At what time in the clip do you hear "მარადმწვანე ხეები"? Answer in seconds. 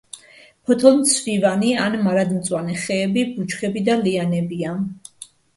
2.07-3.27